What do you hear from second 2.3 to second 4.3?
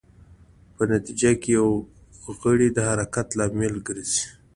غړي د حرکت لامل ګرځي.